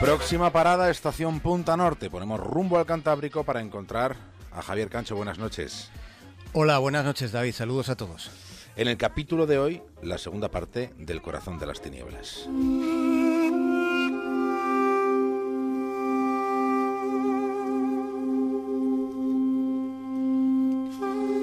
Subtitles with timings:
[0.00, 2.08] Próxima parada, estación Punta Norte.
[2.08, 4.14] Ponemos rumbo al Cantábrico para encontrar
[4.52, 5.16] a Javier Cancho.
[5.16, 5.90] Buenas noches.
[6.52, 7.52] Hola, buenas noches David.
[7.52, 8.30] Saludos a todos.
[8.76, 12.48] En el capítulo de hoy, la segunda parte del Corazón de las Tinieblas.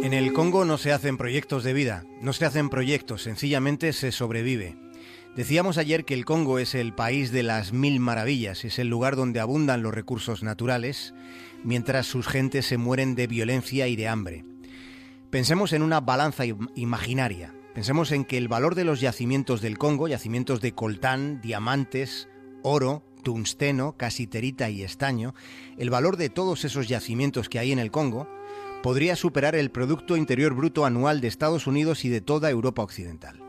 [0.01, 4.13] En el Congo no se hacen proyectos de vida, no se hacen proyectos, sencillamente se
[4.13, 4.84] sobrevive.
[5.35, 9.17] Decíamos ayer que el Congo es el país de las mil maravillas, es el lugar
[9.17, 11.13] donde abundan los recursos naturales,
[11.65, 14.45] mientras sus gentes se mueren de violencia y de hambre.
[15.31, 17.53] Pensemos en una balanza imaginaria.
[17.73, 22.29] Pensemos en que el valor de los yacimientos del Congo, yacimientos de coltán, diamantes,
[22.63, 25.35] oro, tungsteno, casiterita y estaño,
[25.77, 28.29] el valor de todos esos yacimientos que hay en el Congo
[28.81, 33.44] podría superar el Producto Interior Bruto anual de Estados Unidos y de toda Europa Occidental.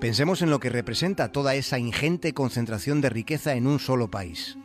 [0.00, 4.58] Pensemos en lo que representa toda esa ingente concentración de riqueza en un solo país.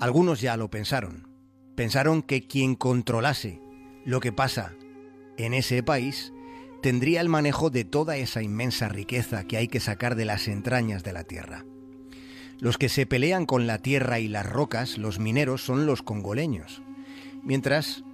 [0.00, 1.28] Algunos ya lo pensaron.
[1.74, 3.60] Pensaron que quien controlase
[4.04, 4.74] lo que pasa
[5.36, 6.32] en ese país
[6.82, 11.04] tendría el manejo de toda esa inmensa riqueza que hay que sacar de las entrañas
[11.04, 11.66] de la tierra.
[12.60, 16.82] Los que se pelean con la tierra y las rocas, los mineros, son los congoleños,
[17.42, 18.04] mientras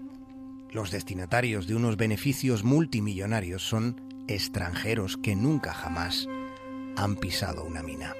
[0.71, 6.29] los destinatarios de unos beneficios multimillonarios son extranjeros que nunca jamás
[6.97, 8.15] han pisado una mina.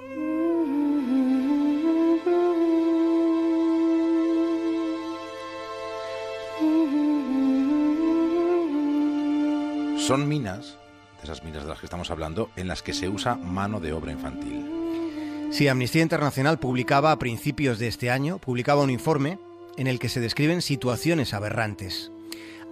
[9.99, 10.77] Son minas,
[11.19, 13.95] de esas minas de las que estamos hablando, en las que se usa mano de
[13.95, 15.49] obra infantil.
[15.51, 19.39] Sí, Amnistía Internacional publicaba a principios de este año, publicaba un informe
[19.77, 22.13] en el que se describen situaciones aberrantes.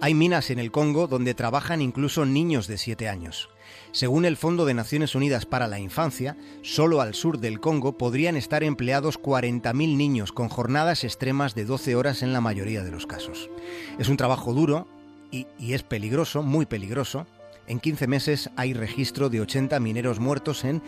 [0.03, 3.49] Hay minas en el Congo donde trabajan incluso niños de 7 años.
[3.93, 8.35] Según el Fondo de Naciones Unidas para la Infancia, solo al sur del Congo podrían
[8.35, 13.07] estar empleados 40.000 niños con jornadas extremas de 12 horas en la mayoría de los
[13.07, 13.49] casos.
[13.97, 14.89] Es un trabajo duro
[15.31, 17.25] y, y es peligroso, muy peligroso.
[17.65, 20.83] En 15 meses hay registro de 80 mineros muertos en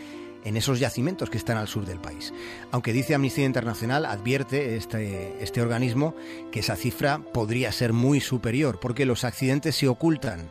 [0.46, 2.34] en esos yacimientos que están al sur del país.
[2.72, 6.16] Aunque dice Amnistía Internacional, advierte este, este organismo
[6.52, 10.50] que esa cifra podría ser muy superior porque los accidentes se ocultan.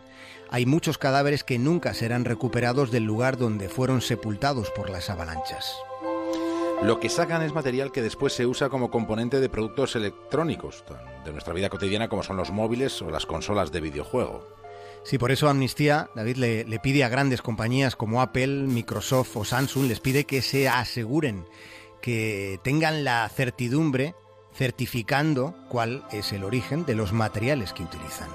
[0.51, 5.75] Hay muchos cadáveres que nunca serán recuperados del lugar donde fueron sepultados por las avalanchas.
[6.83, 10.85] Lo que sacan es material que después se usa como componente de productos electrónicos
[11.25, 14.64] de nuestra vida cotidiana como son los móviles o las consolas de videojuego.
[15.05, 19.87] Sí, por eso Amnistía, David, le, pide a grandes compañías como Apple, Microsoft o Samsung,
[19.87, 21.45] les pide que se aseguren,
[22.01, 24.15] que tengan la certidumbre
[24.55, 28.31] certificando cuál es el origen de los materiales que utilizan.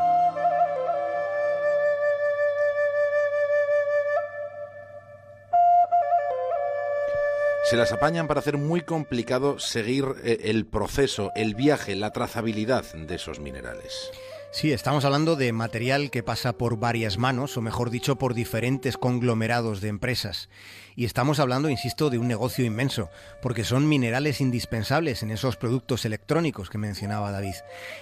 [7.66, 12.84] Se las apañan para hacer muy complicado seguir eh, el proceso, el viaje, la trazabilidad
[12.94, 14.12] de esos minerales.
[14.52, 18.98] Sí, estamos hablando de material que pasa por varias manos, o mejor dicho, por diferentes
[18.98, 20.50] conglomerados de empresas.
[20.96, 23.12] Y estamos hablando, insisto, de un negocio inmenso,
[23.44, 27.54] porque son minerales indispensables en esos productos electrónicos que mencionaba David,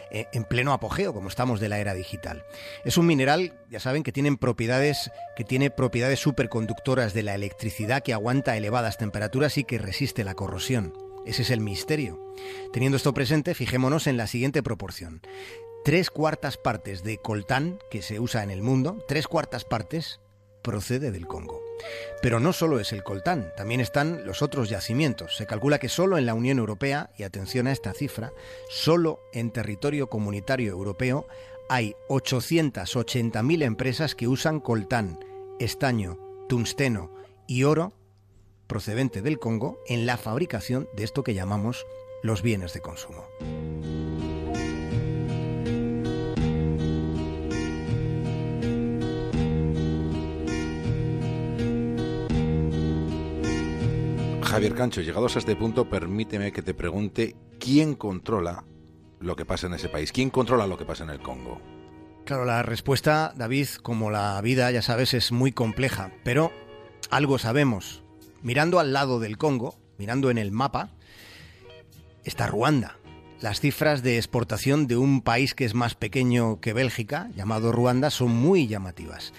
[0.10, 2.46] eh, en pleno apogeo, como estamos de la era digital.
[2.86, 8.04] Es un mineral, ya saben, que tienen propiedades, que tiene propiedades superconductoras de la electricidad,
[8.04, 10.94] que aguanta elevadas temperaturas y que resiste la corrosión.
[11.26, 12.34] Ese es el misterio.
[12.72, 15.22] Teniendo esto presente, fijémonos en la siguiente proporción
[15.84, 20.20] tres cuartas partes de coltán que se usa en el mundo, tres cuartas partes
[20.62, 21.62] procede del Congo.
[22.22, 25.38] Pero no solo es el coltán, también están los otros yacimientos.
[25.38, 28.34] Se calcula que solo en la Unión Europea, y atención a esta cifra,
[28.70, 31.28] solo en territorio comunitario europeo
[31.70, 35.20] hay 880.000 empresas que usan coltán,
[35.60, 36.18] estaño,
[36.48, 37.12] tungsteno
[37.48, 37.94] y oro
[38.68, 41.86] procedente del Congo en la fabricación de esto que llamamos
[42.24, 43.26] los bienes de consumo.
[54.58, 58.64] Javier Cancho, llegados a este punto, permíteme que te pregunte quién controla
[59.20, 61.62] lo que pasa en ese país, quién controla lo que pasa en el Congo.
[62.26, 66.52] Claro, la respuesta, David, como la vida, ya sabes, es muy compleja, pero
[67.12, 68.02] algo sabemos.
[68.42, 70.90] Mirando al lado del Congo, mirando en el mapa,
[72.24, 72.98] está Ruanda.
[73.40, 78.10] Las cifras de exportación de un país que es más pequeño que Bélgica, llamado Ruanda,
[78.10, 79.34] son muy llamativas.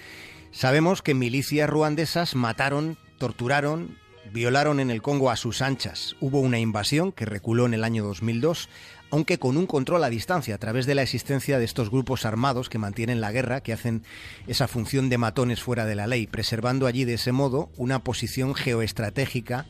[0.51, 3.97] Sabemos que milicias ruandesas mataron, torturaron
[4.31, 6.15] violaron en el Congo a sus anchas.
[6.19, 8.69] Hubo una invasión que reculó en el año 2002,
[9.11, 12.69] aunque con un control a distancia a través de la existencia de estos grupos armados
[12.69, 14.03] que mantienen la guerra, que hacen
[14.47, 18.55] esa función de matones fuera de la ley, preservando allí de ese modo una posición
[18.55, 19.65] geoestratégica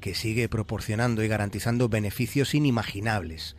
[0.00, 3.56] que sigue proporcionando y garantizando beneficios inimaginables.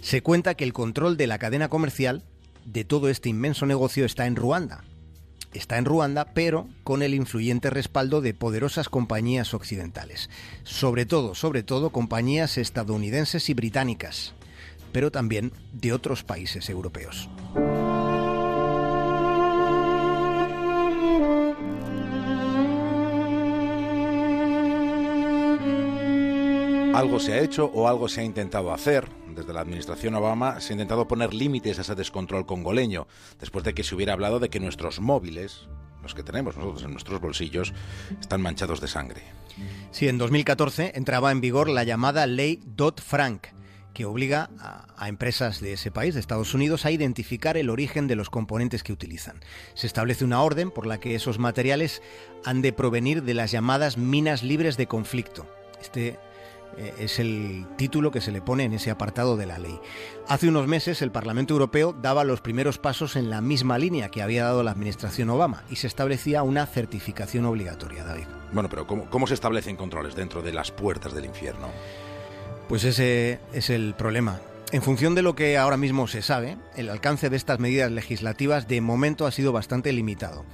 [0.00, 2.24] Se cuenta que el control de la cadena comercial
[2.64, 4.84] de todo este inmenso negocio está en Ruanda.
[5.54, 10.28] Está en Ruanda, pero con el influyente respaldo de poderosas compañías occidentales.
[10.64, 14.34] Sobre todo, sobre todo, compañías estadounidenses y británicas,
[14.90, 17.30] pero también de otros países europeos.
[26.94, 29.08] Algo se ha hecho o algo se ha intentado hacer.
[29.34, 33.08] Desde la administración Obama se ha intentado poner límites a ese descontrol congoleño,
[33.40, 35.68] después de que se hubiera hablado de que nuestros móviles,
[36.02, 37.72] los que tenemos nosotros en nuestros bolsillos,
[38.20, 39.22] están manchados de sangre.
[39.90, 43.48] Sí, en 2014 entraba en vigor la llamada ley Dodd-Frank,
[43.92, 48.06] que obliga a, a, empresas de ese país, de Estados Unidos, a identificar el origen
[48.06, 49.40] de los componentes que utilizan.
[49.74, 52.02] Se establece una orden por la que esos materiales
[52.44, 55.46] han de provenir de las llamadas minas libres de conflicto.
[55.80, 56.18] Este
[56.98, 59.78] es el título que se le pone en ese apartado de la ley.
[60.28, 64.22] Hace unos meses el Parlamento Europeo daba los primeros pasos en la misma línea que
[64.22, 68.26] había dado la administración Obama y se establecía una certificación obligatoria, David.
[68.52, 71.68] Bueno, pero ¿cómo, cómo se establecen controles dentro de las puertas del infierno?
[72.68, 74.40] Pues ese es el problema.
[74.72, 78.66] En función de lo que ahora mismo se sabe, el alcance de estas medidas legislativas
[78.66, 80.44] de momento ha sido bastante limitado.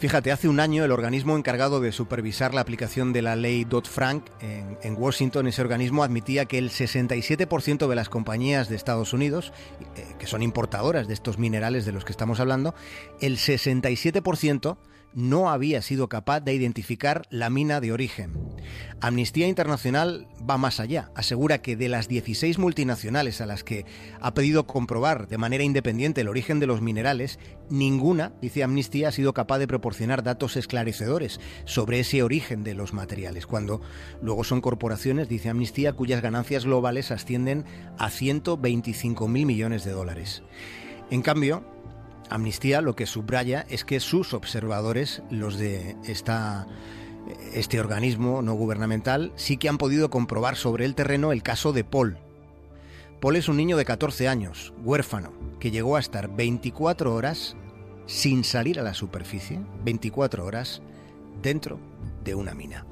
[0.00, 4.24] Fíjate, hace un año el organismo encargado de supervisar la aplicación de la ley Dodd-Frank
[4.40, 9.52] en, Washington, ese organismo admitía que el 67% de las compañías de Estados Unidos,
[9.96, 12.74] eh, que son importadoras de estos minerales de los que estamos hablando,
[13.20, 14.78] el 67%
[15.14, 18.32] no había sido capaz de identificar la mina de origen.
[19.00, 21.10] Amnistía Internacional va más allá.
[21.14, 23.86] Asegura que de las 16 multinacionales a las que
[24.20, 27.38] ha pedido comprobar de manera independiente el origen de los minerales,
[27.70, 32.92] ninguna, dice Amnistía, ha sido capaz de proporcionar datos esclarecedores sobre ese origen de los
[32.92, 33.80] materiales, cuando
[34.22, 37.64] luego son corporaciones, dice Amnistía, cuyas ganancias globales ascienden
[37.98, 40.42] a 125 mil millones de dólares.
[41.10, 41.64] En cambio,
[42.30, 45.96] Amnistía lo que subraya es que sus observadores, los de
[47.52, 51.84] este organismo no gubernamental, sí que han podido comprobar sobre el terreno el caso de
[51.84, 52.18] Paul.
[53.20, 57.56] Paul es un niño de 14 años, huérfano, que llegó a estar 24 horas
[58.06, 60.80] sin salir a la superficie, 24 horas
[61.42, 61.78] dentro
[62.24, 62.86] de una mina.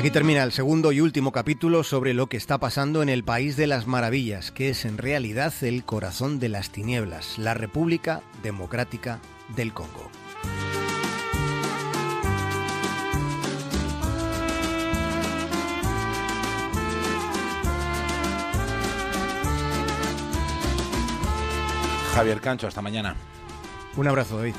[0.00, 3.58] Aquí termina el segundo y último capítulo sobre lo que está pasando en el País
[3.58, 9.20] de las Maravillas, que es en realidad el corazón de las tinieblas, la República Democrática
[9.54, 10.10] del Congo.
[22.14, 23.16] Javier Cancho, hasta mañana.
[23.98, 24.54] Un abrazo, David.